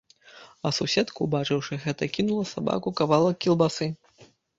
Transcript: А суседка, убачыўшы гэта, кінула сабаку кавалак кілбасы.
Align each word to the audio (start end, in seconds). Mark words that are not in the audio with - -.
А 0.67 0.69
суседка, 0.77 1.19
убачыўшы 1.25 1.77
гэта, 1.83 2.07
кінула 2.15 2.45
сабаку 2.53 2.95
кавалак 3.01 3.37
кілбасы. 3.47 3.91